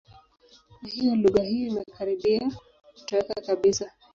[0.79, 2.51] Kwa hiyo lugha hiyo imekaribia
[2.93, 3.91] kutoweka kabisa.